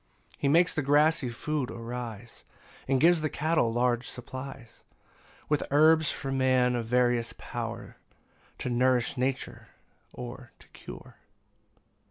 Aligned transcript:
10 0.31 0.35
He 0.39 0.47
makes 0.47 0.73
the 0.73 0.81
grassy 0.81 1.29
food 1.29 1.69
arise, 1.69 2.43
And 2.87 2.99
gives 2.99 3.21
the 3.21 3.29
cattle 3.29 3.71
large 3.71 4.09
supplies; 4.09 4.81
With 5.47 5.61
herbs 5.69 6.11
for 6.11 6.31
man 6.31 6.75
of 6.75 6.87
various 6.87 7.35
power, 7.37 7.97
To 8.57 8.69
nourish 8.71 9.15
nature, 9.15 9.67
or 10.11 10.53
to 10.57 10.67
cure. 10.69 11.17